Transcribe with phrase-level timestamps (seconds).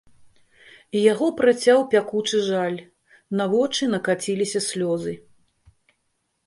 [1.11, 2.79] Яго працяў пякучы жаль,
[3.41, 5.13] на вочы накаціліся слёзы.